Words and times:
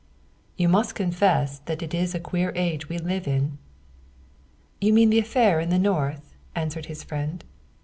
"You 0.57 0.67
must 0.67 0.95
confess 0.95 1.59
that 1.65 1.77
this 1.77 2.15
a 2.15 2.19
queer 2.19 2.51
age 2.55 2.89
we 2.89 2.97
live 2.97 3.27
in."" 3.27 3.59
You 4.81 4.93
mean 4.93 5.11
the 5.11 5.19
affair 5.19 5.59
in 5.59 5.69
the 5.69 5.77
North?" 5.77 6.33
answered 6.55 6.87
his 6.87 7.03
friend. 7.03 7.43